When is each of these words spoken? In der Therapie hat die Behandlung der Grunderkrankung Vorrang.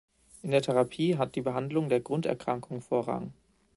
In 0.41 0.49
der 0.49 0.63
Therapie 0.63 1.19
hat 1.19 1.35
die 1.35 1.43
Behandlung 1.43 1.87
der 1.87 1.99
Grunderkrankung 1.99 2.81
Vorrang. 2.81 3.33